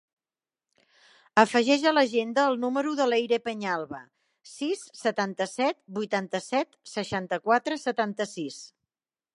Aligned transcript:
Afegeix 1.41 1.83
a 1.89 1.93
l'agenda 1.97 2.45
el 2.51 2.57
número 2.63 2.93
de 3.01 3.07
l'Eire 3.09 3.39
Peñalba: 3.49 4.01
sis, 4.55 4.83
setanta-set, 5.03 5.79
vuitanta-set, 6.01 6.75
seixanta-quatre, 6.97 7.81
setanta-sis. 7.87 8.61